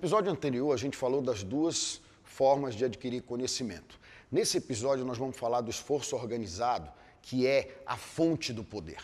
[0.00, 4.00] Episódio anterior, a gente falou das duas formas de adquirir conhecimento.
[4.32, 8.96] Nesse episódio, nós vamos falar do esforço organizado, que é a fonte do poder.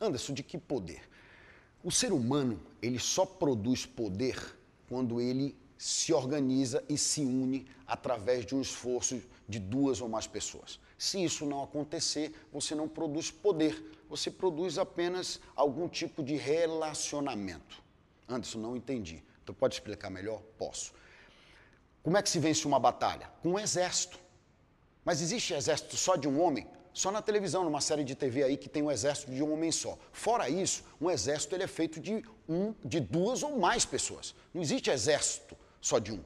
[0.00, 1.00] Anderson, de que poder?
[1.82, 4.56] O ser humano, ele só produz poder
[4.88, 10.28] quando ele se organiza e se une através de um esforço de duas ou mais
[10.28, 10.78] pessoas.
[10.96, 17.82] Se isso não acontecer, você não produz poder, você produz apenas algum tipo de relacionamento.
[18.28, 19.20] Anderson, não entendi.
[19.48, 20.42] Tu pode explicar melhor?
[20.58, 20.92] Posso.
[22.02, 23.30] Como é que se vence uma batalha?
[23.42, 24.18] Com um exército.
[25.02, 26.68] Mas existe exército só de um homem?
[26.92, 29.72] Só na televisão, numa série de TV aí que tem um exército de um homem
[29.72, 29.98] só.
[30.12, 34.34] Fora isso, um exército ele é feito de um, de duas ou mais pessoas.
[34.52, 36.22] Não existe exército só de um.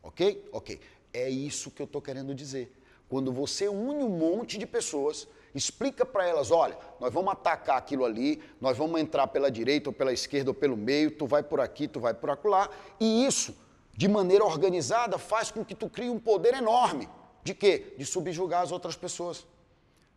[0.00, 0.48] Ok?
[0.52, 0.80] Ok.
[1.12, 2.72] É isso que eu estou querendo dizer.
[3.08, 8.04] Quando você une um monte de pessoas, explica para elas: olha, nós vamos atacar aquilo
[8.04, 11.60] ali, nós vamos entrar pela direita ou pela esquerda ou pelo meio, tu vai por
[11.60, 13.54] aqui, tu vai por acolá, e isso,
[13.96, 17.08] de maneira organizada, faz com que tu crie um poder enorme.
[17.42, 17.94] De quê?
[17.98, 19.46] De subjugar as outras pessoas.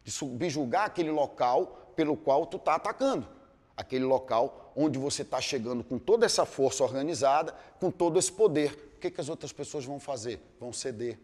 [0.03, 3.35] De subjugar aquele local pelo qual tu está atacando
[3.75, 8.93] aquele local onde você está chegando com toda essa força organizada, com todo esse poder.
[8.95, 10.39] O que, que as outras pessoas vão fazer?
[10.59, 11.19] Vão ceder.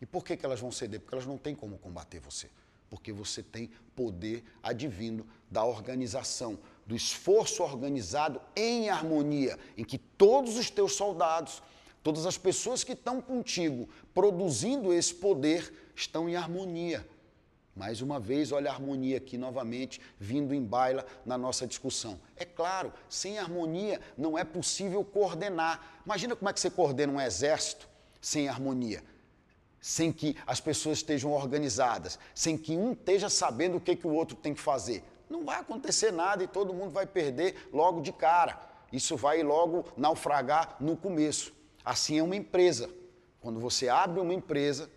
[0.00, 1.00] E por que, que elas vão ceder?
[1.00, 2.48] Porque elas não têm como combater você.
[2.92, 10.58] Porque você tem poder advindo da organização, do esforço organizado em harmonia, em que todos
[10.58, 11.62] os teus soldados,
[12.02, 17.02] todas as pessoas que estão contigo produzindo esse poder, estão em harmonia
[17.74, 22.20] mais uma vez, olha a harmonia aqui novamente, vindo em baila na nossa discussão.
[22.36, 26.02] É claro, sem harmonia não é possível coordenar.
[26.04, 27.88] Imagina como é que você coordena um exército
[28.20, 29.02] sem harmonia,
[29.82, 34.14] sem que as pessoas estejam organizadas, sem que um esteja sabendo o que, que o
[34.14, 35.02] outro tem que fazer.
[35.28, 38.60] Não vai acontecer nada e todo mundo vai perder logo de cara.
[38.92, 41.52] Isso vai logo naufragar no começo.
[41.84, 42.88] Assim é uma empresa.
[43.40, 44.88] Quando você abre uma empresa,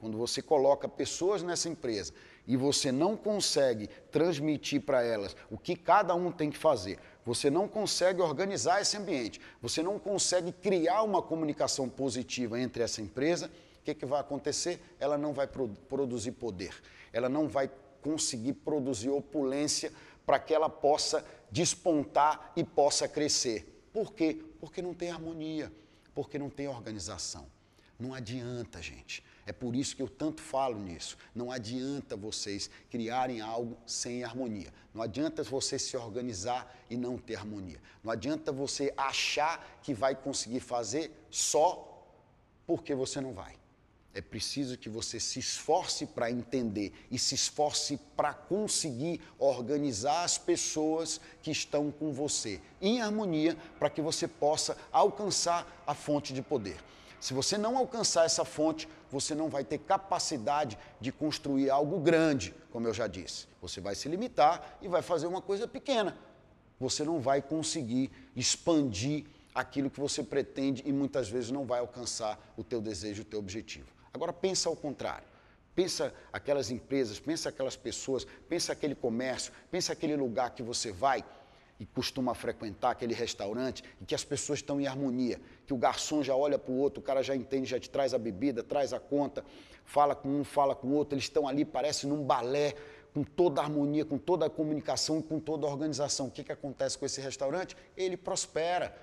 [0.00, 2.12] quando você coloca pessoas nessa empresa
[2.44, 7.48] e você não consegue transmitir para elas o que cada um tem que fazer, você
[7.48, 13.50] não consegue organizar esse ambiente, você não consegue criar uma comunicação positiva entre essa empresa,
[13.84, 14.80] o que, que vai acontecer?
[14.98, 16.74] Ela não vai pro produzir poder,
[17.12, 19.92] ela não vai conseguir produzir opulência
[20.24, 23.86] para que ela possa despontar e possa crescer.
[23.92, 24.42] Por quê?
[24.58, 25.70] Porque não tem harmonia,
[26.14, 27.46] porque não tem organização.
[28.00, 29.22] Não adianta, gente.
[29.44, 31.18] É por isso que eu tanto falo nisso.
[31.34, 34.72] Não adianta vocês criarem algo sem harmonia.
[34.94, 37.82] Não adianta você se organizar e não ter harmonia.
[38.02, 41.90] Não adianta você achar que vai conseguir fazer só
[42.66, 43.62] porque você não vai.
[44.14, 50.38] É preciso que você se esforce para entender e se esforce para conseguir organizar as
[50.38, 56.40] pessoas que estão com você em harmonia para que você possa alcançar a fonte de
[56.40, 56.76] poder.
[57.18, 62.54] Se você não alcançar essa fonte, você não vai ter capacidade de construir algo grande,
[62.70, 63.48] como eu já disse.
[63.60, 66.16] Você vai se limitar e vai fazer uma coisa pequena.
[66.78, 72.38] Você não vai conseguir expandir aquilo que você pretende e muitas vezes não vai alcançar
[72.56, 73.86] o teu desejo, o teu objetivo.
[74.14, 75.26] Agora pensa ao contrário.
[75.74, 81.24] Pensa aquelas empresas, pensa aquelas pessoas, pensa aquele comércio, pensa aquele lugar que você vai
[81.80, 86.22] e costuma frequentar aquele restaurante e que as pessoas estão em harmonia, que o garçom
[86.22, 88.92] já olha para o outro, o cara já entende, já te traz a bebida, traz
[88.92, 89.44] a conta,
[89.84, 92.74] fala com um, fala com o outro, eles estão ali, parece num balé,
[93.12, 96.26] com toda a harmonia, com toda a comunicação, com toda a organização.
[96.26, 97.76] O que, que acontece com esse restaurante?
[97.96, 98.96] Ele prospera.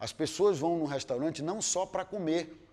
[0.00, 2.64] As pessoas vão no restaurante não só para comer,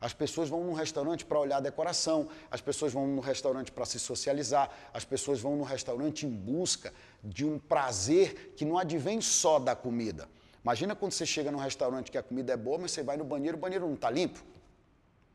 [0.00, 3.86] as pessoas vão num restaurante para olhar a decoração, as pessoas vão no restaurante para
[3.86, 6.92] se socializar, as pessoas vão no restaurante em busca
[7.24, 10.28] de um prazer que não advém só da comida.
[10.62, 13.24] Imagina quando você chega num restaurante que a comida é boa, mas você vai no
[13.24, 14.44] banheiro, o banheiro não está limpo.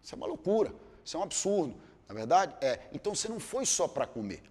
[0.02, 0.74] Isso é uma loucura,
[1.04, 1.76] isso é um absurdo.
[2.08, 2.80] Na é verdade, é.
[2.92, 4.44] Então você não foi só para comer.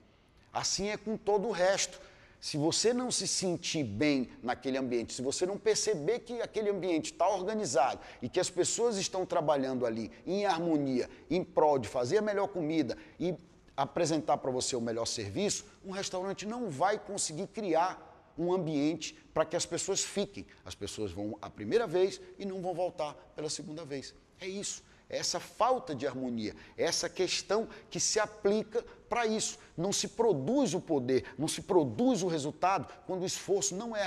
[0.53, 2.01] Assim é com todo o resto.
[2.41, 7.13] Se você não se sentir bem naquele ambiente, se você não perceber que aquele ambiente
[7.13, 12.17] está organizado e que as pessoas estão trabalhando ali em harmonia, em prol de fazer
[12.17, 13.35] a melhor comida e
[13.77, 19.45] apresentar para você o melhor serviço, um restaurante não vai conseguir criar um ambiente para
[19.45, 20.47] que as pessoas fiquem.
[20.65, 24.15] As pessoas vão a primeira vez e não vão voltar pela segunda vez.
[24.41, 29.59] É isso essa falta de harmonia, essa questão que se aplica para isso.
[29.77, 34.07] Não se produz o poder, não se produz o resultado quando o esforço não é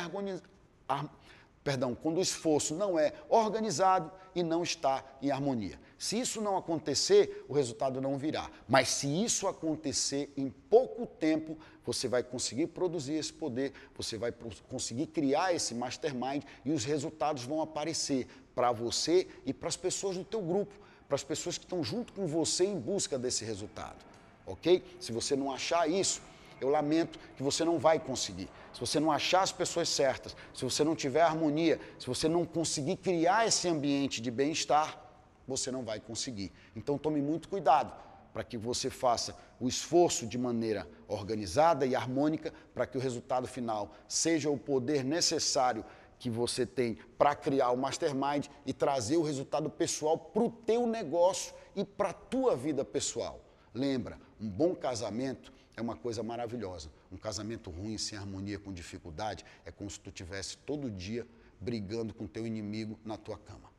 [1.63, 5.79] Perdão, quando o esforço não é organizado e não está em harmonia.
[5.97, 8.49] Se isso não acontecer, o resultado não virá.
[8.67, 14.33] Mas se isso acontecer em pouco tempo, você vai conseguir produzir esse poder, você vai
[14.69, 20.17] conseguir criar esse mastermind e os resultados vão aparecer para você e para as pessoas
[20.17, 20.73] do teu grupo,
[21.07, 24.12] para as pessoas que estão junto com você em busca desse resultado.
[24.45, 24.83] OK?
[24.99, 26.21] Se você não achar isso,
[26.59, 28.49] eu lamento que você não vai conseguir.
[28.73, 32.45] Se você não achar as pessoas certas, se você não tiver harmonia, se você não
[32.45, 34.99] conseguir criar esse ambiente de bem-estar,
[35.47, 36.51] você não vai conseguir.
[36.75, 37.93] Então tome muito cuidado
[38.33, 43.47] para que você faça o esforço de maneira organizada e harmônica para que o resultado
[43.47, 45.85] final seja o poder necessário
[46.17, 50.87] que você tem para criar o mastermind e trazer o resultado pessoal para o teu
[50.87, 53.41] negócio e para a tua vida pessoal.
[53.73, 56.89] Lembra, um bom casamento é uma coisa maravilhosa.
[57.09, 61.25] Um casamento ruim, sem harmonia, com dificuldade, é como se tu tivesse todo dia
[61.61, 63.71] brigando com teu inimigo na tua cama.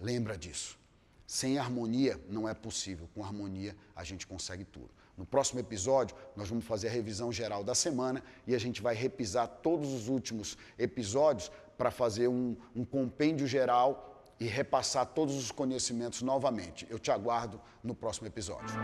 [0.00, 0.78] Lembra disso.
[1.26, 3.06] Sem harmonia não é possível.
[3.14, 4.88] Com harmonia a gente consegue tudo.
[5.14, 8.94] No próximo episódio, nós vamos fazer a revisão geral da semana e a gente vai
[8.94, 14.09] repisar todos os últimos episódios para fazer um, um compêndio geral
[14.40, 16.86] e repassar todos os conhecimentos novamente.
[16.88, 18.74] Eu te aguardo no próximo episódio.